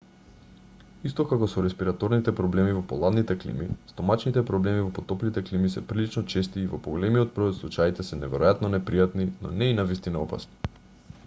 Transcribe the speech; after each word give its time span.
исто 1.09 1.23
како 1.33 1.47
со 1.55 1.63
респираторните 1.65 2.33
проблеми 2.39 2.71
во 2.77 2.81
поладните 2.93 3.35
клими 3.43 3.67
стомачните 3.91 4.43
проблеми 4.49 4.81
во 4.87 4.89
потоплите 4.97 5.45
клими 5.51 5.71
се 5.75 5.83
прилично 5.93 6.25
чести 6.37 6.63
и 6.65 6.71
во 6.73 6.81
поголемиот 6.89 7.37
број 7.39 7.51
од 7.53 7.59
случаите 7.61 8.09
се 8.11 8.21
неверојатно 8.25 8.75
непријатни 8.79 9.29
но 9.45 9.55
не 9.63 9.69
и 9.75 9.79
навистина 9.85 10.27
опасни 10.29 10.77